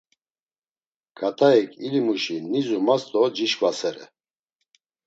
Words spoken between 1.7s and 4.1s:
ilimuşi nizumas do cişǩvasere.